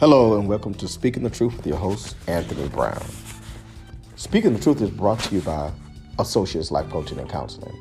[0.00, 3.04] Hello, and welcome to Speaking the Truth with your host, Anthony Brown.
[4.14, 5.72] Speaking the Truth is brought to you by
[6.20, 7.76] Associates Life Coaching and Counseling.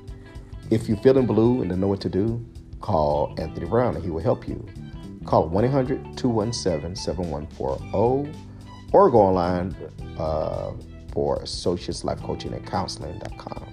[0.72, 2.44] If you're feeling blue and don't know what to do,
[2.82, 4.66] call Anthony Brown and he will help you.
[5.26, 8.34] Call 1 800 217 7140
[8.94, 9.76] or go online
[10.18, 10.72] uh,
[11.14, 13.64] for Associates Life Coaching and Counseling.com.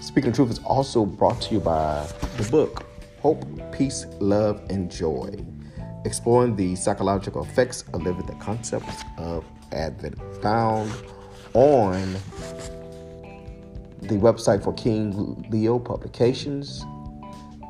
[0.00, 2.86] Speaking the Truth is also brought to you by the book
[3.18, 5.44] Hope, Peace, Love, and Joy
[6.04, 10.92] exploring the psychological effects of living the concepts of Advent found
[11.54, 12.14] on
[14.02, 16.84] the website for King Leo Publications.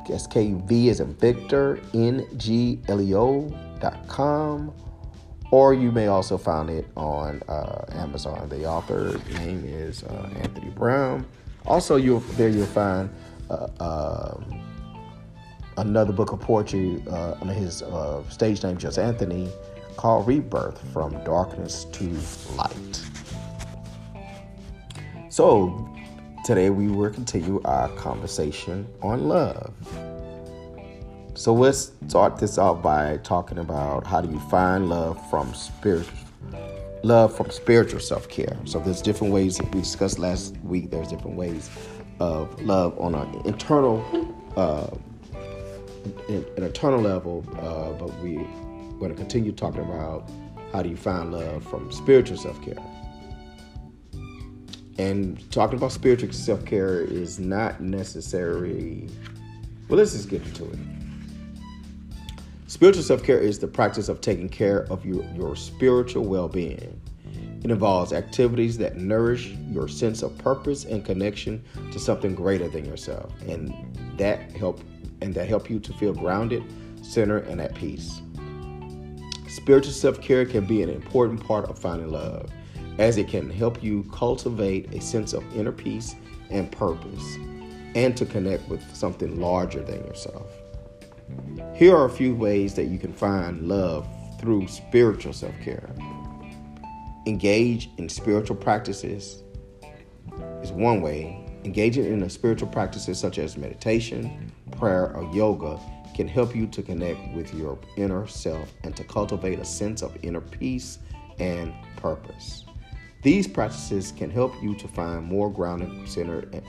[0.05, 2.33] SKV is a Victor, N-G-L-E-O.com.
[5.51, 8.49] Or you may also find it on uh, Amazon.
[8.49, 11.25] The author's name is uh, Anthony Brown.
[11.65, 13.09] Also, you'll there you'll find
[13.49, 14.64] uh, um,
[15.77, 19.49] another book of poetry uh, under his uh, stage name, just Anthony,
[19.97, 22.09] called Rebirth From Darkness to
[22.55, 23.01] Light.
[25.29, 25.89] So,
[26.45, 29.73] today we will continue our conversation on love.
[31.33, 36.17] So, let's start this off by talking about how do you find love from spiritual
[37.05, 38.57] love from spiritual self-care.
[38.65, 40.89] So there's different ways we discussed last week.
[40.89, 41.69] There's different ways
[42.19, 44.03] of love on an internal
[44.57, 44.87] uh,
[46.05, 48.43] an, an eternal level, uh, but we're
[48.99, 50.29] going to continue talking about
[50.71, 52.77] how do you find love from spiritual self care.
[54.97, 59.09] And talking about spiritual self care is not necessary.
[59.89, 60.79] Well, let's just get into it.
[62.67, 66.99] Spiritual self care is the practice of taking care of your, your spiritual well being.
[67.63, 72.85] It involves activities that nourish your sense of purpose and connection to something greater than
[72.85, 73.73] yourself, and
[74.17, 74.81] that help
[75.25, 76.63] and that help you to feel grounded,
[77.01, 78.21] centered, and at peace.
[79.47, 82.49] Spiritual self care can be an important part of finding love,
[82.99, 86.15] as it can help you cultivate a sense of inner peace
[86.51, 87.35] and purpose,
[87.95, 90.47] and to connect with something larger than yourself.
[91.73, 94.07] Here are a few ways that you can find love
[94.39, 95.89] through spiritual self care.
[97.25, 99.41] Engage in spiritual practices
[100.61, 101.44] is one way.
[101.65, 105.79] Engaging in spiritual practices such as meditation, prayer, or yoga
[106.13, 110.15] can help you to connect with your inner self and to cultivate a sense of
[110.21, 110.99] inner peace
[111.39, 112.65] and purpose.
[113.23, 116.61] These practices can help you to find more grounded, centered,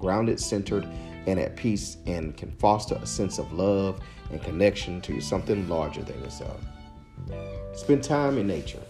[0.00, 0.84] grounded, centered,
[1.28, 4.00] and at peace, and can foster a sense of love
[4.32, 6.60] and connection to something larger than yourself.
[7.72, 8.82] Spend time in nature.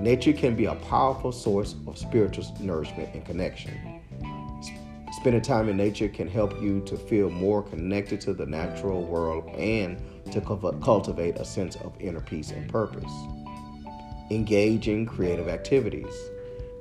[0.00, 3.95] Nature can be a powerful source of spiritual nourishment and connection.
[5.16, 9.48] Spending time in nature can help you to feel more connected to the natural world
[9.56, 10.00] and
[10.30, 13.10] to cultivate a sense of inner peace and purpose.
[14.30, 16.14] Engaging creative activities.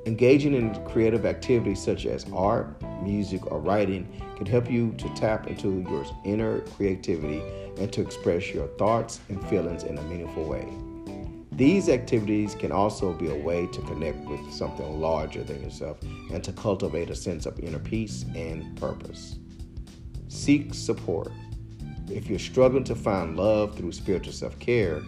[0.06, 5.47] Engaging in creative activities such as art, music, or writing can help you to tap
[5.47, 7.41] into your inner creativity
[7.78, 10.67] and to express your thoughts and feelings in a meaningful way.
[11.56, 16.44] These activities can also be a way to connect with something larger than yourself and
[16.44, 19.40] to cultivate a sense of inner peace and purpose.
[20.28, 21.32] Seek support.
[22.10, 25.02] If you're struggling to find love through spiritual self care,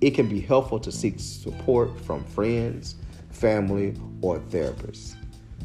[0.00, 2.94] it can be helpful to seek support from friends,
[3.28, 5.16] family, or therapists.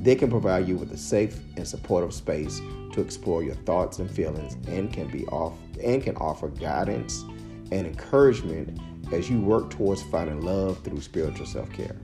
[0.02, 2.60] They can provide you with a safe and supportive space
[2.92, 7.24] to explore your thoughts and feelings and can be off and can offer guidance
[7.72, 8.78] and encouragement
[9.16, 11.96] as you work towards finding love through spiritual self care.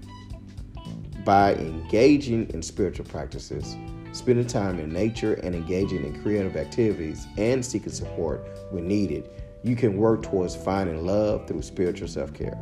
[1.25, 3.75] By engaging in spiritual practices,
[4.13, 9.29] spending time in nature, and engaging in creative activities and seeking support when needed,
[9.63, 12.57] you can work towards finding love through spiritual self care.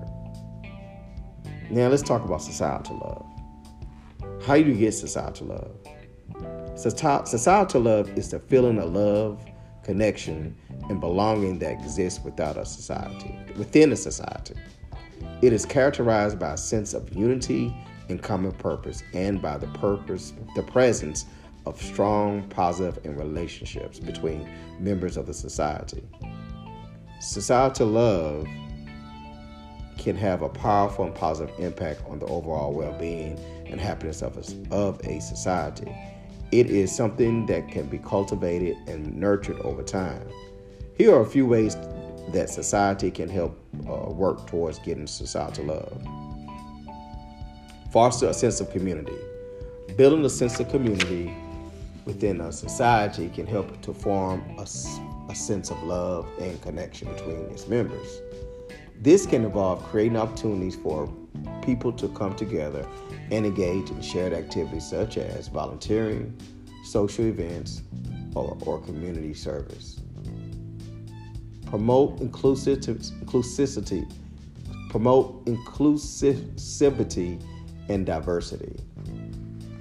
[1.69, 4.43] Now, let's talk about societal love.
[4.43, 6.78] How do you get societal love?
[6.78, 9.45] Societal love is the feeling of love,
[9.90, 10.56] connection,
[10.88, 14.53] and belonging that exists without a society, within a society.
[15.41, 17.76] It is characterized by a sense of unity
[18.08, 21.26] and common purpose and by the purpose, the presence
[21.66, 24.47] of strong, positive and relationships between
[24.80, 26.08] members of the society.
[27.20, 28.46] Societal love
[29.97, 34.72] can have a powerful and positive impact on the overall well-being and happiness of a,
[34.72, 35.91] of a society.
[36.51, 40.28] It is something that can be cultivated and nurtured over time.
[40.97, 41.78] Here are a few ways
[42.34, 46.03] that society can help uh, work towards getting societal love.
[47.91, 49.16] Foster a sense of community.
[49.96, 51.35] Building a sense of community
[52.05, 54.63] within a society can help to form a,
[55.31, 58.22] a sense of love and connection between its members.
[58.99, 61.07] This can involve creating opportunities for
[61.69, 62.83] people to come together
[63.29, 66.35] and engage in shared activities such as volunteering,
[66.83, 67.83] social events,
[68.33, 70.01] or, or community service.
[71.67, 74.11] Promote inclusivity,
[74.89, 77.39] promote inclusivity
[77.87, 78.75] and diversity.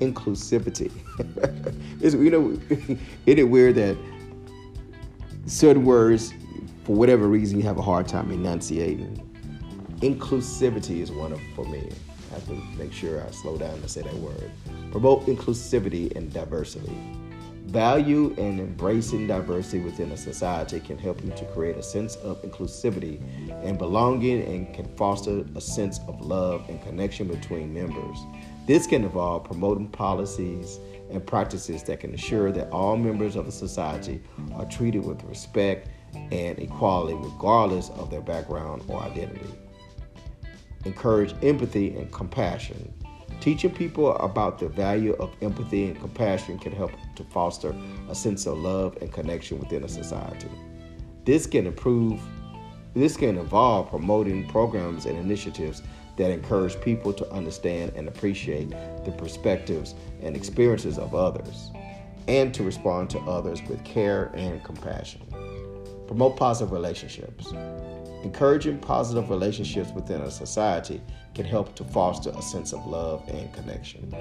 [0.01, 0.93] Inclusivity.
[2.03, 2.51] it's, you know,
[3.25, 3.97] isn't it weird that
[5.47, 6.35] certain words,
[6.85, 9.28] for whatever reason, you have a hard time enunciating?
[10.01, 11.89] Inclusivity is one of for me.
[12.31, 14.53] I have to make sure I slow down to say that word.
[14.93, 16.97] Promote inclusivity and diversity.
[17.67, 22.41] Value and embracing diversity within a society can help you to create a sense of
[22.43, 23.21] inclusivity
[23.65, 28.19] and belonging and can foster a sense of love and connection between members.
[28.67, 30.79] This can involve promoting policies
[31.11, 34.23] and practices that can ensure that all members of the society
[34.55, 39.49] are treated with respect and equality regardless of their background or identity.
[40.85, 42.93] Encourage empathy and compassion.
[43.41, 47.75] Teaching people about the value of empathy and compassion can help to foster
[48.09, 50.49] a sense of love and connection within a society.
[51.25, 52.21] This can improve
[52.95, 55.83] this can involve promoting programs and initiatives
[56.17, 58.71] that encourage people to understand and appreciate
[59.05, 61.71] the perspectives and experiences of others
[62.27, 65.23] and to respond to others with care and compassion.
[66.07, 67.53] Promote positive relationships.
[68.25, 71.01] Encouraging positive relationships within a society
[71.35, 74.13] can help to foster a sense of love and connection.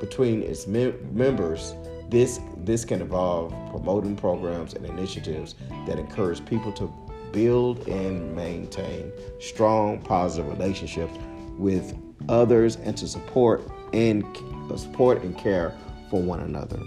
[0.00, 1.74] Between its mem- members,
[2.10, 5.54] this, this can involve promoting programs and initiatives
[5.86, 6.92] that encourage people to
[7.32, 9.10] build and maintain
[9.40, 11.12] strong positive relationships
[11.58, 11.96] with
[12.28, 13.62] others and to support
[13.92, 14.24] and
[14.70, 15.74] uh, support and care
[16.10, 16.80] for one another.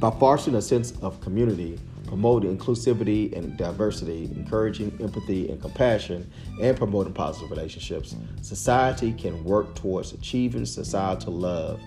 [0.00, 1.78] By fostering a sense of community,
[2.10, 6.28] promoting inclusivity and diversity, encouraging empathy and compassion,
[6.60, 11.80] and promoting positive relationships, society can work towards achieving societal love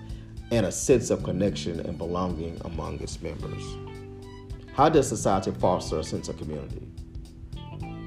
[0.50, 3.62] and a sense of connection and belonging among its members.
[4.72, 6.88] How does society foster a sense of community?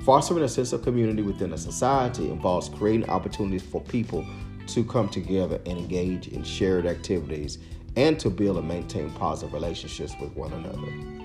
[0.03, 4.25] Fostering a sense of community within a society involves creating opportunities for people
[4.65, 7.59] to come together and engage in shared activities
[7.95, 11.16] and to build and maintain positive relationships with one another.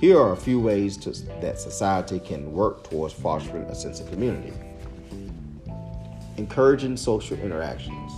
[0.00, 1.10] Here are a few ways to,
[1.40, 4.52] that society can work towards fostering a sense of community.
[6.36, 8.12] Encouraging social interactions.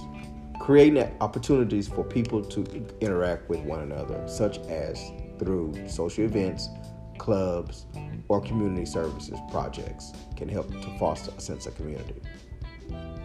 [0.60, 6.68] Creating opportunities for people to interact with one another, such as through social events,
[7.16, 7.86] clubs,
[8.28, 12.20] or community services projects, can help to foster a sense of community.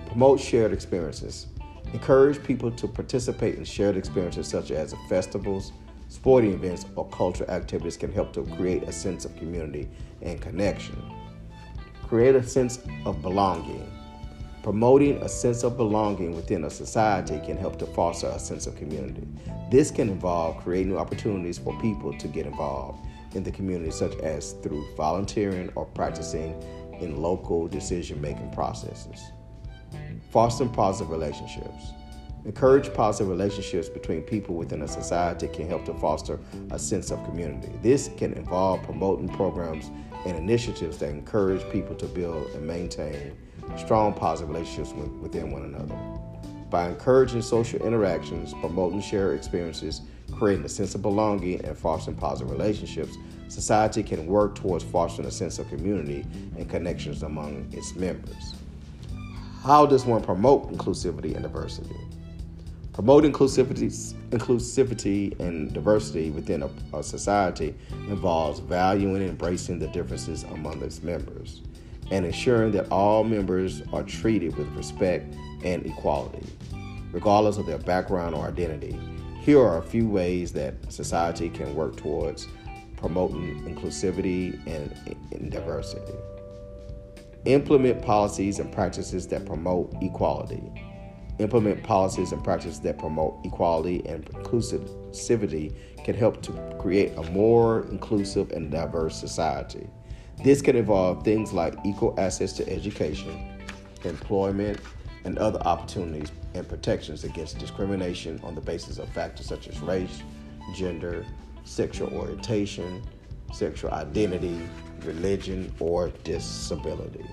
[0.07, 1.47] Promote shared experiences.
[1.91, 5.73] Encourage people to participate in shared experiences such as festivals,
[6.07, 9.89] Sporting events or cultural activities can help to create a sense of community
[10.21, 10.95] and connection.
[12.07, 13.91] Create a sense of belonging.
[14.61, 18.75] Promoting a sense of belonging within a society can help to foster a sense of
[18.75, 19.27] community.
[19.69, 23.05] This can involve creating new opportunities for people to get involved
[23.35, 26.59] in the community, such as through volunteering or practicing
[26.99, 29.21] in local decision making processes.
[30.31, 31.91] Fostering positive relationships.
[32.45, 37.23] Encourage positive relationships between people within a society can help to foster a sense of
[37.25, 37.71] community.
[37.81, 39.89] This can involve promoting programs
[40.27, 43.35] and initiatives that encourage people to build and maintain
[43.77, 45.95] strong positive relationships within one another.
[46.69, 52.51] By encouraging social interactions, promoting shared experiences, creating a sense of belonging, and fostering positive
[52.51, 56.23] relationships, society can work towards fostering a sense of community
[56.57, 58.53] and connections among its members.
[59.63, 61.95] How does one promote inclusivity and diversity?
[62.95, 67.75] Promote inclusivity, inclusivity and diversity within a, a, society
[68.07, 71.61] involves valuing and embracing the differences among its members
[72.09, 75.35] and ensuring that all members are treated with respect
[75.65, 76.47] and equality,
[77.11, 78.97] regardless of their background or identity.
[79.41, 82.47] Here are a few ways that society can work towards
[82.95, 86.13] promoting inclusivity and, and diversity.
[87.43, 90.63] Implement policies and practices that promote equality
[91.39, 97.85] implement policies and practices that promote equality and inclusivity can help to create a more
[97.89, 99.87] inclusive and diverse society.
[100.43, 103.61] This can involve things like equal access to education,
[104.03, 104.79] employment,
[105.23, 110.21] and other opportunities and protections against discrimination on the basis of factors such as race,
[110.75, 111.25] gender,
[111.63, 113.01] sexual orientation,
[113.51, 114.61] sexual identity,
[115.03, 117.25] religion, or disability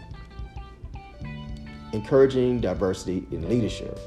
[1.93, 3.99] encouraging diversity in leadership.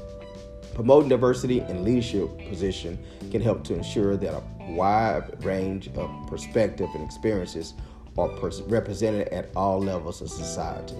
[0.74, 2.98] Promoting diversity in leadership position
[3.30, 7.74] can help to ensure that a wide range of perspective and experiences
[8.18, 8.30] are
[8.66, 10.96] represented at all levels of society.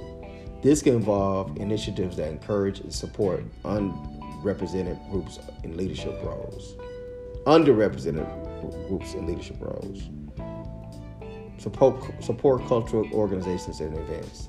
[0.63, 6.75] This can involve initiatives that encourage and support unrepresented groups in leadership roles,
[7.47, 10.09] underrepresented groups in leadership roles,
[11.59, 14.49] support, support cultural organizations and events.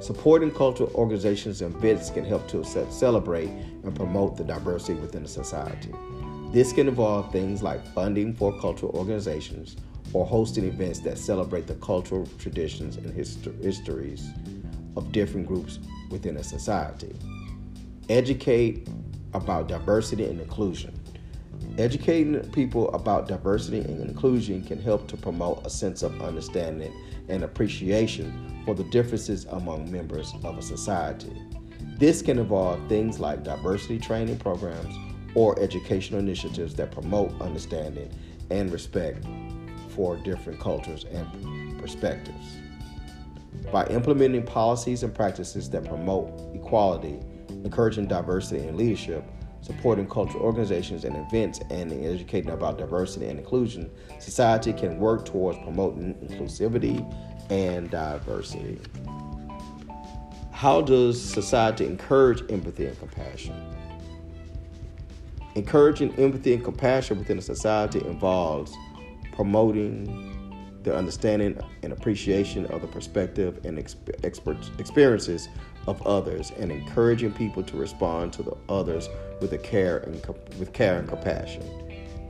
[0.00, 5.28] Supporting cultural organizations and events can help to celebrate and promote the diversity within a
[5.28, 5.92] society.
[6.52, 9.76] This can involve things like funding for cultural organizations
[10.12, 14.30] or hosting events that celebrate the cultural traditions and histories
[14.96, 17.14] of different groups within a society.
[18.08, 18.88] Educate
[19.34, 20.97] about diversity and inclusion.
[21.78, 26.92] Educating people about diversity and inclusion can help to promote a sense of understanding
[27.28, 31.32] and appreciation for the differences among members of a society.
[31.98, 34.94] This can involve things like diversity training programs
[35.34, 38.10] or educational initiatives that promote understanding
[38.50, 39.24] and respect
[39.90, 42.56] for different cultures and perspectives.
[43.72, 49.24] By implementing policies and practices that promote equality, encouraging diversity in leadership,
[49.60, 55.58] supporting cultural organizations and events, and educating about diversity and inclusion, society can work towards
[55.58, 57.04] promoting inclusivity
[57.50, 58.78] and diversity.
[60.52, 63.54] How does society encourage empathy and compassion?
[65.54, 68.74] Encouraging empathy and compassion within a society involves
[69.32, 70.38] promoting
[70.82, 75.48] the understanding and appreciation of the perspective and exp- experiences
[75.88, 79.08] of others and encouraging people to respond to the others
[79.40, 80.14] with a care and
[80.58, 81.62] with care and compassion.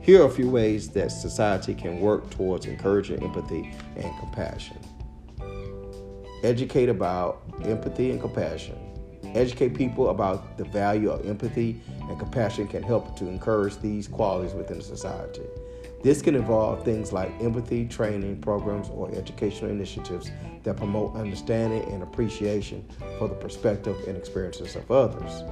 [0.01, 4.77] Here are a few ways that society can work towards encouraging empathy and compassion.
[6.41, 8.77] Educate about empathy and compassion.
[9.35, 14.53] Educate people about the value of empathy and compassion can help to encourage these qualities
[14.53, 15.43] within society.
[16.01, 20.31] This can involve things like empathy training programs or educational initiatives
[20.63, 22.87] that promote understanding and appreciation
[23.17, 25.43] for the perspective and experiences of others.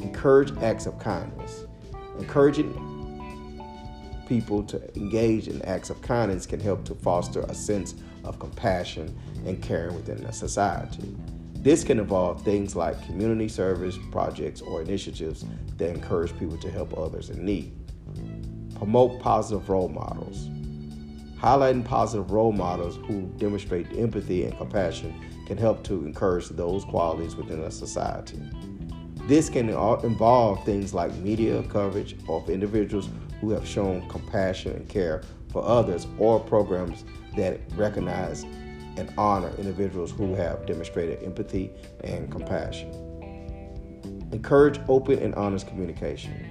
[0.00, 1.64] Encourage acts of kindness.
[2.18, 2.72] Encouraging
[4.26, 7.94] people to engage in acts of kindness can help to foster a sense
[8.24, 9.16] of compassion
[9.46, 11.14] and caring within a society.
[11.54, 15.44] This can involve things like community service projects or initiatives
[15.76, 17.83] that encourage people to help others in need.
[18.76, 20.48] Promote positive role models.
[21.38, 25.14] Highlighting positive role models who demonstrate empathy and compassion
[25.46, 28.40] can help to encourage those qualities within a society.
[29.26, 33.08] This can involve things like media coverage of individuals
[33.40, 37.04] who have shown compassion and care for others or programs
[37.36, 38.44] that recognize
[38.96, 41.70] and honor individuals who have demonstrated empathy
[42.04, 42.90] and compassion.
[44.32, 46.50] Encourage open and honest communication.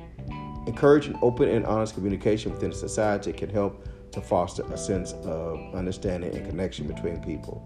[0.66, 5.76] Encouraging open and honest communication within a society can help to foster a sense of
[5.76, 7.62] understanding and connection between people.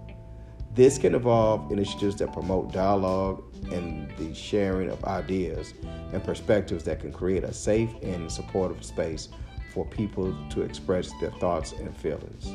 [0.73, 5.73] This can involve initiatives that promote dialogue and the sharing of ideas
[6.13, 9.29] and perspectives that can create a safe and supportive space
[9.73, 12.47] for people to express their thoughts and feelings.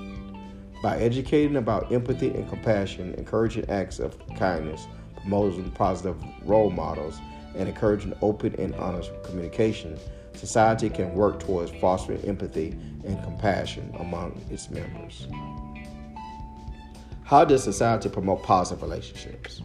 [0.83, 4.87] By educating about empathy and compassion, encouraging acts of kindness,
[5.21, 7.21] promoting positive role models,
[7.55, 9.99] and encouraging open and honest communication,
[10.35, 12.71] society can work towards fostering empathy
[13.05, 15.27] and compassion among its members.
[17.25, 19.63] How does society promote positive relationships?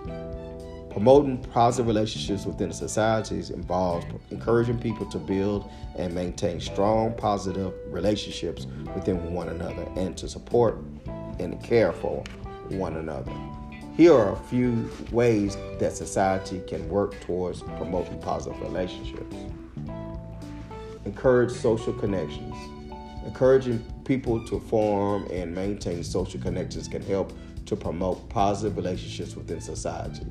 [0.89, 8.65] Promoting positive relationships within societies involves encouraging people to build and maintain strong, positive relationships
[8.95, 10.77] within one another and to support
[11.39, 12.23] and care for
[12.69, 13.33] one another.
[13.95, 19.35] Here are a few ways that society can work towards promoting positive relationships
[21.07, 22.53] encourage social connections.
[23.25, 27.31] Encouraging people to form and maintain social connections can help
[27.65, 30.25] to promote positive relationships within society.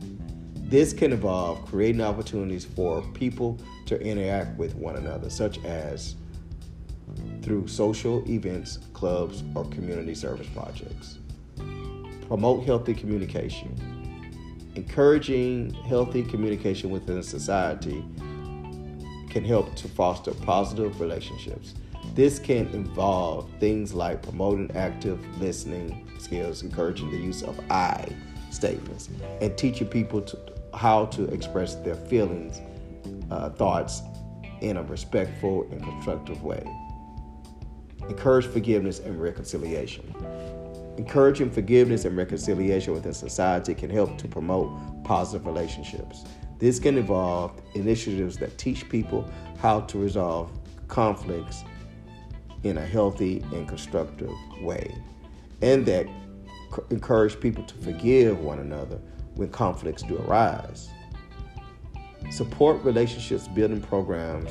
[0.54, 6.16] This can involve creating opportunities for people to interact with one another, such as
[7.40, 11.18] through social events, clubs, or community service projects.
[12.26, 13.74] Promote healthy communication.
[14.74, 18.04] Encouraging healthy communication within society
[19.36, 21.74] can help to foster positive relationships.
[22.14, 28.08] This can involve things like promoting active listening skills, encouraging the use of I
[28.50, 29.10] statements,
[29.42, 30.38] and teaching people to,
[30.72, 32.62] how to express their feelings,
[33.30, 34.00] uh, thoughts
[34.62, 36.66] in a respectful and constructive way.
[38.08, 40.14] Encourage forgiveness and reconciliation.
[40.96, 44.70] Encouraging forgiveness and reconciliation within society can help to promote
[45.04, 46.24] positive relationships.
[46.58, 50.50] This can involve initiatives that teach people how to resolve
[50.88, 51.64] conflicts
[52.62, 54.94] in a healthy and constructive way.
[55.62, 56.06] and that
[56.90, 58.98] encourage people to forgive one another
[59.36, 60.90] when conflicts do arise.
[62.30, 64.50] Support relationships building programs,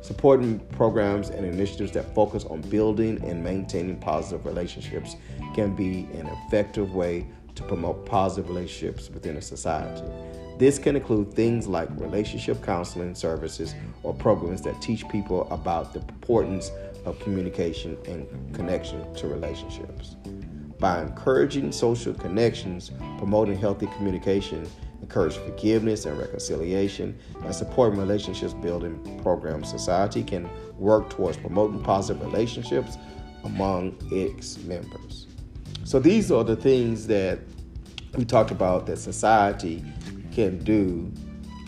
[0.00, 5.16] supporting programs and initiatives that focus on building and maintaining positive relationships
[5.54, 10.04] can be an effective way to promote positive relationships within a society.
[10.58, 16.00] This can include things like relationship counseling services or programs that teach people about the
[16.00, 16.70] importance
[17.04, 20.16] of communication and connection to relationships.
[20.78, 24.68] By encouraging social connections, promoting healthy communication,
[25.00, 32.22] encourage forgiveness and reconciliation, and supporting relationships building programs, society can work towards promoting positive
[32.22, 32.96] relationships
[33.44, 35.26] among its members.
[35.84, 37.40] So these are the things that
[38.16, 39.84] we talked about that society
[40.32, 41.12] can do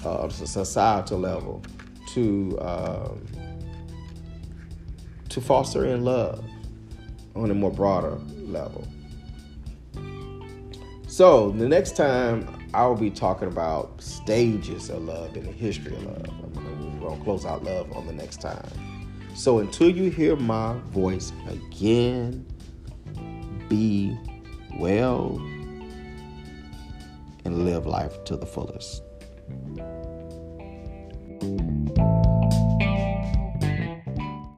[0.04, 1.62] uh, societal level
[2.08, 3.26] to um,
[5.28, 6.44] to foster in love
[7.34, 8.86] on a more broader level.
[11.06, 15.94] So the next time I will be talking about stages of love and the history
[15.94, 16.28] of love.
[16.56, 18.68] I'm gonna, close out love on the next time.
[19.34, 22.46] So until you hear my voice again,
[23.68, 24.16] be
[24.76, 25.40] well
[27.44, 29.02] and live life to the fullest.